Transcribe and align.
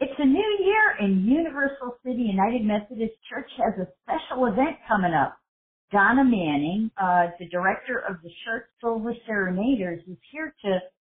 It's 0.00 0.14
a 0.16 0.24
new 0.24 0.58
year 0.62 0.94
and 1.00 1.26
Universal 1.26 1.98
City 2.04 2.22
United 2.22 2.62
Methodist 2.62 3.14
Schertz 3.26 3.50
has 3.58 3.74
a 3.82 3.88
special 4.06 4.46
event 4.46 4.78
coming 4.86 5.12
up. 5.12 5.36
Donna 5.90 6.22
Manning, 6.22 6.88
uh, 7.02 7.34
the 7.40 7.48
director 7.48 7.98
of 8.08 8.22
the 8.22 8.30
Church 8.44 8.66
Silver 8.80 9.12
Serenaders, 9.26 10.00
is 10.06 10.16
here 10.30 10.54
to 10.64 10.78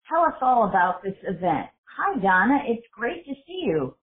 tell 0.08 0.22
us 0.22 0.38
all 0.40 0.68
about 0.68 1.02
this 1.02 1.16
event. 1.26 1.66
Hi, 1.96 2.20
Donna. 2.20 2.58
It's 2.68 2.86
great 2.92 3.24
to 3.24 3.34
see 3.48 3.62
you. 3.66 3.96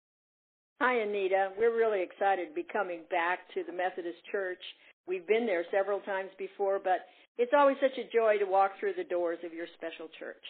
Hi, 0.82 1.00
Anita. 1.00 1.52
We're 1.58 1.78
really 1.78 2.04
excited 2.04 2.50
to 2.50 2.54
be 2.54 2.68
coming 2.68 3.04
back 3.10 3.48
to 3.54 3.64
the 3.64 3.72
Methodist 3.72 4.20
Church. 4.30 4.60
We've 5.08 5.26
been 5.26 5.46
there 5.46 5.64
several 5.72 6.02
times 6.02 6.32
before, 6.38 6.82
but 6.84 7.08
it's 7.38 7.54
always 7.58 7.78
such 7.80 7.98
a 7.98 8.12
joy 8.12 8.40
to 8.44 8.46
walk 8.46 8.72
through 8.82 8.96
the 8.98 9.06
doors 9.06 9.40
of 9.46 9.54
your 9.54 9.68
special 9.78 10.10
church. 10.20 10.44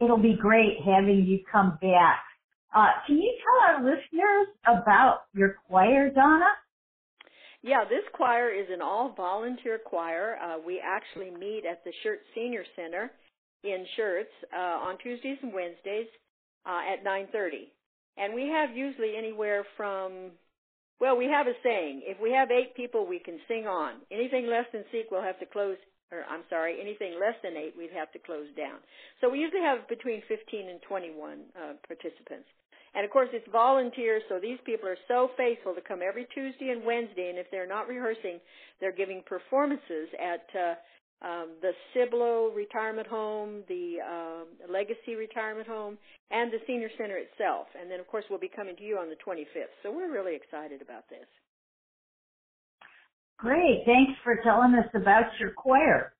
It'll 0.00 0.20
be 0.20 0.36
great 0.38 0.82
having 0.84 1.24
you 1.24 1.40
come 1.50 1.78
back. 1.80 2.20
Uh, 2.74 2.88
can 3.06 3.18
you 3.18 3.34
tell 3.42 3.74
our 3.74 3.84
listeners 3.84 4.48
about 4.66 5.24
your 5.34 5.56
choir, 5.68 6.10
Donna? 6.10 6.48
Yeah, 7.62 7.84
this 7.84 8.02
choir 8.12 8.50
is 8.50 8.66
an 8.72 8.82
all 8.82 9.14
volunteer 9.16 9.78
choir. 9.84 10.36
Uh, 10.42 10.56
we 10.64 10.80
actually 10.82 11.30
meet 11.30 11.62
at 11.70 11.84
the 11.84 11.92
Schertz 12.04 12.24
Senior 12.34 12.64
Center 12.74 13.10
in 13.62 13.84
Schertz 13.96 14.32
uh, 14.52 14.86
on 14.88 14.98
Tuesdays 14.98 15.38
and 15.42 15.52
Wednesdays 15.52 16.08
uh, 16.66 16.80
at 16.92 17.04
9:30, 17.04 17.68
and 18.16 18.34
we 18.34 18.48
have 18.48 18.76
usually 18.76 19.16
anywhere 19.16 19.64
from 19.76 20.32
well, 21.02 21.16
we 21.16 21.26
have 21.26 21.48
a 21.48 21.54
saying: 21.64 22.02
if 22.04 22.20
we 22.22 22.30
have 22.30 22.52
eight 22.52 22.76
people, 22.76 23.04
we 23.08 23.18
can 23.18 23.40
sing 23.48 23.66
on. 23.66 23.94
Anything 24.12 24.46
less 24.46 24.66
than 24.72 24.84
six, 24.92 25.08
we'll 25.10 25.20
have 25.20 25.40
to 25.40 25.46
close. 25.46 25.76
Or 26.12 26.28
I'm 26.28 26.44
sorry, 26.52 26.76
anything 26.78 27.16
less 27.18 27.34
than 27.42 27.56
eight, 27.56 27.72
we'd 27.76 27.96
have 27.96 28.12
to 28.12 28.20
close 28.20 28.46
down. 28.56 28.78
So 29.20 29.32
we 29.32 29.40
usually 29.40 29.64
have 29.64 29.88
between 29.88 30.20
15 30.28 30.68
and 30.68 30.78
21 30.84 31.40
uh, 31.56 31.72
participants. 31.88 32.46
And 32.94 33.04
of 33.04 33.10
course, 33.10 33.30
it's 33.32 33.48
volunteers, 33.50 34.22
so 34.28 34.38
these 34.38 34.58
people 34.66 34.86
are 34.86 35.00
so 35.08 35.30
faithful 35.36 35.74
to 35.74 35.80
come 35.80 36.00
every 36.04 36.26
Tuesday 36.34 36.68
and 36.68 36.84
Wednesday. 36.84 37.30
And 37.30 37.38
if 37.38 37.50
they're 37.50 37.66
not 37.66 37.88
rehearsing, 37.88 38.38
they're 38.80 38.92
giving 38.92 39.22
performances 39.24 40.12
at 40.20 40.44
uh, 40.52 40.74
um, 41.24 41.48
the 41.62 41.72
Cibolo 41.94 42.52
Retirement 42.52 43.06
Home, 43.06 43.62
the 43.68 43.96
uh, 44.04 44.44
Legacy 44.70 45.14
Retirement 45.16 45.66
Home, 45.68 45.96
and 46.30 46.52
the 46.52 46.58
Senior 46.66 46.90
Center 46.98 47.16
itself. 47.16 47.68
And 47.80 47.90
then, 47.90 48.00
of 48.00 48.06
course, 48.08 48.24
we'll 48.28 48.40
be 48.40 48.52
coming 48.54 48.76
to 48.76 48.82
you 48.82 48.98
on 48.98 49.08
the 49.08 49.16
25th. 49.24 49.72
So 49.82 49.90
we're 49.90 50.12
really 50.12 50.36
excited 50.36 50.82
about 50.82 51.08
this. 51.08 51.24
Great. 53.38 53.82
Thanks 53.86 54.12
for 54.22 54.38
telling 54.44 54.74
us 54.74 54.88
about 54.94 55.24
your 55.40 55.50
choir. 55.50 56.14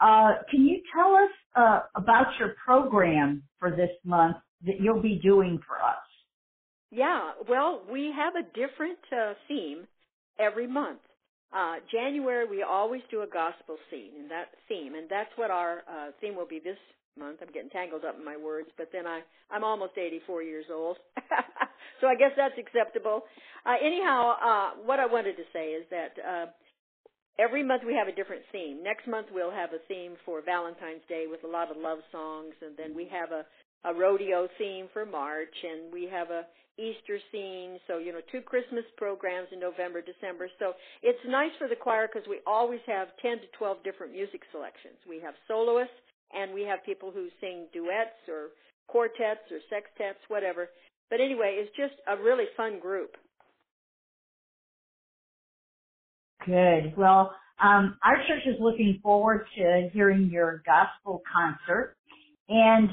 Uh, 0.00 0.34
can 0.50 0.64
you 0.64 0.80
tell 0.94 1.14
us 1.14 1.30
uh, 1.56 1.80
about 1.96 2.26
your 2.38 2.54
program 2.64 3.42
for 3.58 3.70
this 3.70 3.90
month 4.04 4.36
that 4.64 4.80
you'll 4.80 5.02
be 5.02 5.20
doing 5.22 5.58
for 5.66 5.76
us? 5.76 5.96
Yeah, 6.90 7.32
well, 7.48 7.82
we 7.90 8.12
have 8.16 8.34
a 8.34 8.42
different 8.54 8.98
uh, 9.12 9.34
theme 9.46 9.86
every 10.38 10.66
month. 10.66 11.00
Uh, 11.52 11.76
January 11.90 12.46
we 12.46 12.62
always 12.62 13.00
do 13.10 13.22
a 13.22 13.26
gospel 13.26 13.76
scene 13.90 14.12
and 14.20 14.30
that 14.30 14.48
theme, 14.68 14.94
and 14.94 15.08
that's 15.08 15.30
what 15.36 15.50
our 15.50 15.82
uh, 15.88 16.10
theme 16.20 16.36
will 16.36 16.46
be 16.46 16.60
this 16.60 16.76
month. 17.18 17.38
I'm 17.40 17.52
getting 17.52 17.70
tangled 17.70 18.04
up 18.04 18.16
in 18.18 18.24
my 18.24 18.36
words, 18.36 18.68
but 18.76 18.88
then 18.92 19.06
I 19.06 19.20
I'm 19.50 19.64
almost 19.64 19.92
84 19.96 20.42
years 20.42 20.66
old, 20.72 20.98
so 22.00 22.06
I 22.06 22.14
guess 22.14 22.32
that's 22.36 22.58
acceptable. 22.58 23.22
Uh, 23.64 23.76
anyhow, 23.80 24.34
uh, 24.36 24.70
what 24.84 25.00
I 25.00 25.06
wanted 25.06 25.36
to 25.36 25.44
say 25.52 25.72
is 25.72 25.84
that 25.90 26.12
uh, 26.20 26.46
every 27.38 27.64
month 27.64 27.82
we 27.86 27.94
have 27.94 28.08
a 28.08 28.12
different 28.12 28.42
theme. 28.52 28.82
Next 28.82 29.06
month 29.08 29.28
we'll 29.32 29.50
have 29.50 29.70
a 29.72 29.80
theme 29.88 30.12
for 30.26 30.42
Valentine's 30.42 31.02
Day 31.08 31.24
with 31.30 31.44
a 31.44 31.48
lot 31.48 31.70
of 31.70 31.76
love 31.78 31.98
songs, 32.12 32.54
and 32.60 32.76
then 32.76 32.94
we 32.94 33.08
have 33.10 33.32
a 33.32 33.44
a 33.84 33.94
rodeo 33.94 34.48
theme 34.58 34.88
for 34.92 35.06
March, 35.06 35.54
and 35.62 35.92
we 35.92 36.08
have 36.10 36.30
a 36.30 36.46
Easter 36.78 37.18
scene. 37.30 37.78
So, 37.86 37.98
you 37.98 38.12
know, 38.12 38.20
two 38.30 38.40
Christmas 38.40 38.84
programs 38.96 39.48
in 39.52 39.60
November, 39.60 40.00
December. 40.00 40.48
So 40.58 40.72
it's 41.02 41.18
nice 41.26 41.50
for 41.58 41.68
the 41.68 41.76
choir 41.76 42.08
because 42.08 42.26
we 42.28 42.40
always 42.46 42.80
have 42.86 43.08
10 43.20 43.38
to 43.38 43.48
12 43.58 43.82
different 43.84 44.12
music 44.12 44.42
selections. 44.52 44.96
We 45.08 45.20
have 45.20 45.34
soloists 45.46 45.98
and 46.32 46.54
we 46.54 46.62
have 46.62 46.84
people 46.86 47.10
who 47.10 47.28
sing 47.40 47.66
duets 47.72 48.22
or 48.28 48.54
quartets 48.86 49.44
or 49.50 49.58
sextets, 49.68 50.22
whatever. 50.28 50.68
But 51.10 51.20
anyway, 51.20 51.56
it's 51.58 51.74
just 51.76 51.94
a 52.06 52.16
really 52.22 52.46
fun 52.56 52.80
group. 52.80 53.16
Good. 56.46 56.96
Well, 56.96 57.34
um, 57.62 57.98
our 58.04 58.16
church 58.28 58.46
is 58.46 58.56
looking 58.60 59.00
forward 59.02 59.46
to 59.56 59.88
hearing 59.92 60.30
your 60.32 60.62
gospel 60.64 61.22
concert. 61.32 61.96
And 62.48 62.88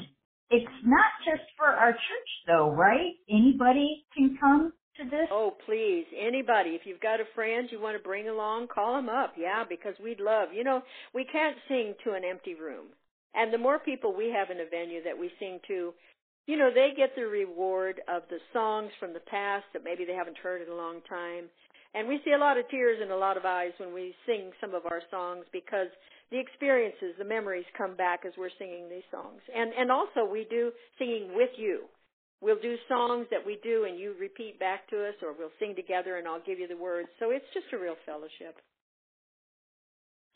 it's 0.50 0.72
not 0.84 1.10
just 1.24 1.42
for 1.56 1.66
our 1.66 1.92
church 1.92 2.30
though, 2.46 2.70
right? 2.70 3.14
Anybody 3.30 4.04
can 4.16 4.36
come 4.40 4.72
to 4.98 5.04
this? 5.04 5.28
Oh, 5.30 5.52
please. 5.66 6.04
Anybody. 6.16 6.70
If 6.70 6.82
you've 6.84 7.00
got 7.00 7.20
a 7.20 7.24
friend 7.34 7.68
you 7.70 7.80
want 7.80 7.96
to 7.96 8.02
bring 8.02 8.28
along, 8.28 8.68
call 8.68 8.94
them 8.94 9.08
up. 9.08 9.34
Yeah, 9.36 9.64
because 9.68 9.94
we'd 10.02 10.20
love. 10.20 10.48
You 10.54 10.64
know, 10.64 10.82
we 11.14 11.24
can't 11.24 11.56
sing 11.68 11.94
to 12.04 12.12
an 12.12 12.22
empty 12.24 12.54
room. 12.54 12.86
And 13.34 13.52
the 13.52 13.58
more 13.58 13.78
people 13.78 14.16
we 14.16 14.32
have 14.34 14.50
in 14.50 14.60
a 14.60 14.70
venue 14.70 15.02
that 15.04 15.18
we 15.18 15.30
sing 15.38 15.60
to, 15.68 15.92
you 16.46 16.56
know, 16.56 16.70
they 16.72 16.90
get 16.96 17.10
the 17.14 17.26
reward 17.26 18.00
of 18.08 18.22
the 18.30 18.38
songs 18.52 18.90
from 18.98 19.12
the 19.12 19.20
past 19.20 19.64
that 19.72 19.84
maybe 19.84 20.04
they 20.04 20.14
haven't 20.14 20.38
heard 20.38 20.62
in 20.62 20.68
a 20.68 20.76
long 20.76 21.00
time. 21.08 21.50
And 21.94 22.08
we 22.08 22.20
see 22.24 22.32
a 22.32 22.38
lot 22.38 22.56
of 22.56 22.68
tears 22.70 22.98
and 23.02 23.10
a 23.10 23.16
lot 23.16 23.36
of 23.36 23.44
eyes 23.44 23.72
when 23.78 23.92
we 23.92 24.14
sing 24.26 24.52
some 24.60 24.74
of 24.74 24.86
our 24.86 25.02
songs 25.10 25.44
because 25.52 25.88
the 26.30 26.38
experiences, 26.40 27.14
the 27.18 27.24
memories 27.24 27.64
come 27.76 27.96
back 27.96 28.24
as 28.26 28.32
we're 28.36 28.50
singing 28.58 28.88
these 28.88 29.06
songs. 29.10 29.40
And 29.54 29.72
and 29.72 29.90
also 29.90 30.24
we 30.30 30.46
do 30.50 30.72
singing 30.98 31.34
with 31.34 31.50
you. 31.56 31.84
We'll 32.40 32.60
do 32.60 32.76
songs 32.88 33.26
that 33.30 33.44
we 33.46 33.58
do 33.62 33.84
and 33.88 33.98
you 33.98 34.14
repeat 34.20 34.58
back 34.60 34.88
to 34.90 35.08
us 35.08 35.14
or 35.22 35.32
we'll 35.38 35.54
sing 35.58 35.74
together 35.74 36.16
and 36.16 36.28
I'll 36.28 36.42
give 36.44 36.58
you 36.58 36.68
the 36.68 36.76
words. 36.76 37.08
So 37.18 37.30
it's 37.30 37.46
just 37.54 37.66
a 37.72 37.78
real 37.78 37.96
fellowship. 38.04 38.60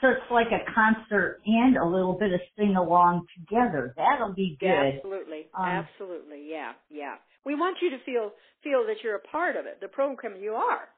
So 0.00 0.08
it's 0.08 0.30
like 0.30 0.46
a 0.48 0.64
concert 0.72 1.40
and 1.44 1.76
a 1.76 1.84
little 1.84 2.14
bit 2.18 2.32
of 2.32 2.40
sing 2.56 2.74
along 2.76 3.26
together. 3.36 3.92
That'll 3.96 4.32
be 4.32 4.56
good. 4.58 4.66
Yeah, 4.66 4.92
absolutely. 4.96 5.46
Um, 5.52 5.66
absolutely. 5.66 6.48
Yeah, 6.48 6.72
yeah. 6.88 7.16
We 7.44 7.54
want 7.54 7.78
you 7.82 7.90
to 7.90 7.98
feel 8.04 8.32
feel 8.64 8.86
that 8.86 9.04
you're 9.04 9.16
a 9.16 9.28
part 9.28 9.56
of 9.56 9.66
it. 9.66 9.78
The 9.80 9.88
program 9.88 10.40
you 10.40 10.52
are. 10.52 10.88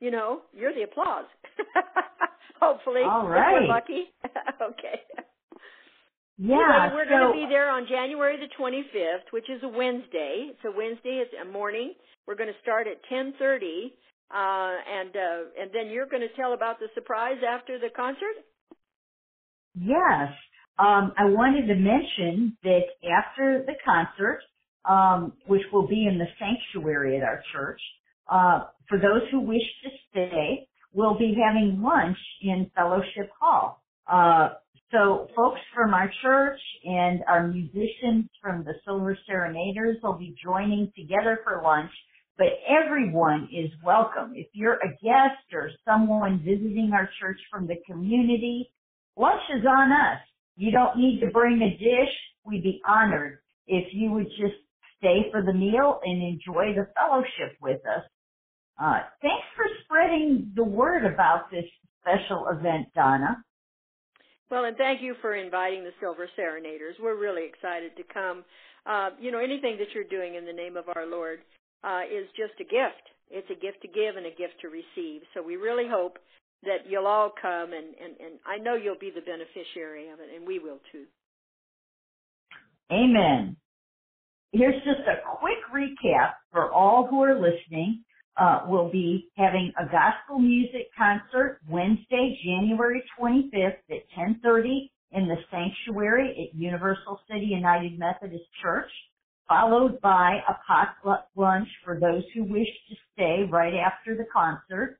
You 0.00 0.10
know, 0.10 0.40
you're 0.52 0.74
the 0.74 0.82
applause. 0.82 1.24
Hopefully, 2.60 3.02
All 3.04 3.28
right. 3.28 3.56
if 3.56 3.62
we're 3.62 3.68
lucky. 3.68 4.04
okay. 4.62 5.00
Yeah, 6.38 6.92
we're 6.92 7.04
so, 7.04 7.10
going 7.10 7.32
to 7.32 7.32
be 7.32 7.46
there 7.48 7.70
on 7.70 7.86
January 7.88 8.36
the 8.36 8.52
25th, 8.60 9.32
which 9.32 9.48
is 9.48 9.62
a 9.62 9.68
Wednesday. 9.68 10.50
It's 10.50 10.64
a 10.66 10.70
Wednesday. 10.76 11.24
It's 11.24 11.32
a 11.40 11.50
morning. 11.50 11.94
We're 12.26 12.36
going 12.36 12.52
to 12.52 12.60
start 12.62 12.86
at 12.86 12.98
10:30, 13.10 13.32
uh, 13.32 14.34
and 14.34 15.16
uh, 15.16 15.62
and 15.62 15.70
then 15.72 15.88
you're 15.90 16.06
going 16.06 16.22
to 16.22 16.34
tell 16.36 16.52
about 16.52 16.78
the 16.78 16.88
surprise 16.94 17.38
after 17.46 17.78
the 17.78 17.88
concert. 17.96 18.36
Yes, 19.74 20.32
um, 20.78 21.12
I 21.16 21.24
wanted 21.24 21.68
to 21.68 21.74
mention 21.74 22.56
that 22.64 22.84
after 23.08 23.64
the 23.66 23.74
concert, 23.84 24.40
um, 24.84 25.32
which 25.46 25.62
will 25.72 25.86
be 25.86 26.06
in 26.06 26.18
the 26.18 26.26
sanctuary 26.38 27.16
at 27.16 27.22
our 27.22 27.42
church, 27.52 27.80
uh, 28.30 28.66
for 28.88 28.98
those 28.98 29.22
who 29.30 29.40
wish 29.40 29.62
to 29.84 29.90
stay, 30.10 30.68
we'll 30.92 31.18
be 31.18 31.34
having 31.34 31.80
lunch 31.82 32.18
in 32.42 32.70
Fellowship 32.74 33.30
Hall. 33.40 33.82
Uh, 34.08 34.50
so 34.92 35.28
folks 35.34 35.60
from 35.74 35.94
our 35.94 36.10
church 36.22 36.60
and 36.84 37.20
our 37.28 37.48
musicians 37.48 38.26
from 38.40 38.64
the 38.64 38.74
Silver 38.84 39.18
Serenaders 39.26 39.96
will 40.02 40.18
be 40.18 40.36
joining 40.42 40.92
together 40.96 41.40
for 41.44 41.62
lunch, 41.62 41.90
but 42.38 42.48
everyone 42.68 43.48
is 43.52 43.70
welcome. 43.84 44.32
If 44.34 44.46
you're 44.52 44.74
a 44.76 44.90
guest 45.02 45.52
or 45.52 45.70
someone 45.84 46.38
visiting 46.38 46.92
our 46.94 47.08
church 47.20 47.38
from 47.50 47.66
the 47.66 47.76
community, 47.90 48.70
lunch 49.16 49.42
is 49.56 49.64
on 49.66 49.90
us. 49.92 50.20
You 50.56 50.70
don't 50.70 50.98
need 50.98 51.20
to 51.20 51.30
bring 51.30 51.60
a 51.62 51.70
dish. 51.78 52.14
We'd 52.44 52.62
be 52.62 52.80
honored 52.86 53.40
if 53.66 53.92
you 53.92 54.12
would 54.12 54.28
just 54.38 54.54
stay 54.98 55.30
for 55.32 55.42
the 55.42 55.52
meal 55.52 56.00
and 56.04 56.22
enjoy 56.22 56.74
the 56.74 56.88
fellowship 56.94 57.56
with 57.60 57.80
us. 57.86 58.04
Uh, 58.80 59.00
thanks 59.20 59.46
for 59.56 59.64
spreading 59.84 60.52
the 60.54 60.64
word 60.64 61.04
about 61.04 61.50
this 61.50 61.64
special 62.00 62.46
event, 62.48 62.86
Donna. 62.94 63.42
Well, 64.50 64.64
and 64.64 64.76
thank 64.76 65.02
you 65.02 65.14
for 65.20 65.34
inviting 65.34 65.82
the 65.82 65.90
Silver 66.00 66.28
Serenaders. 66.36 66.94
We're 67.00 67.18
really 67.18 67.46
excited 67.46 67.96
to 67.96 68.04
come. 68.12 68.44
Uh, 68.86 69.10
you 69.20 69.32
know, 69.32 69.38
anything 69.38 69.76
that 69.78 69.88
you're 69.92 70.04
doing 70.04 70.36
in 70.36 70.46
the 70.46 70.52
name 70.52 70.76
of 70.76 70.84
our 70.94 71.06
Lord 71.06 71.40
uh, 71.82 72.02
is 72.06 72.26
just 72.36 72.54
a 72.60 72.64
gift. 72.64 73.02
It's 73.28 73.50
a 73.50 73.58
gift 73.58 73.82
to 73.82 73.88
give 73.88 74.16
and 74.16 74.26
a 74.26 74.30
gift 74.30 74.54
to 74.62 74.68
receive. 74.68 75.22
So 75.34 75.42
we 75.42 75.56
really 75.56 75.88
hope 75.90 76.18
that 76.62 76.86
you'll 76.88 77.06
all 77.08 77.32
come, 77.40 77.72
and, 77.72 77.94
and, 77.98 78.14
and 78.20 78.38
I 78.46 78.58
know 78.58 78.74
you'll 78.74 78.98
be 78.98 79.10
the 79.10 79.20
beneficiary 79.20 80.08
of 80.10 80.20
it, 80.20 80.30
and 80.34 80.46
we 80.46 80.60
will 80.60 80.78
too. 80.92 81.04
Amen. 82.92 83.56
Here's 84.52 84.82
just 84.84 85.00
a 85.08 85.18
quick 85.38 85.58
recap 85.74 86.34
for 86.52 86.72
all 86.72 87.08
who 87.10 87.22
are 87.22 87.34
listening 87.34 88.04
uh, 88.36 88.60
will 88.68 88.90
be 88.90 89.28
having 89.36 89.72
a 89.78 89.84
gospel 89.84 90.38
music 90.38 90.88
concert 90.96 91.58
Wednesday, 91.68 92.38
January 92.44 93.02
25th 93.18 93.66
at 93.66 93.85
10:30 94.16 94.90
in 95.12 95.28
the 95.28 95.36
sanctuary 95.50 96.48
at 96.48 96.58
Universal 96.58 97.20
City 97.28 97.46
United 97.46 97.98
Methodist 97.98 98.44
Church. 98.62 98.90
followed 99.48 100.00
by 100.00 100.42
a 100.48 100.54
potluck 100.66 101.28
lunch 101.36 101.68
for 101.84 102.00
those 102.00 102.24
who 102.34 102.42
wish 102.42 102.66
to 102.88 102.96
stay 103.12 103.44
right 103.48 103.74
after 103.74 104.16
the 104.16 104.26
concert. 104.32 104.98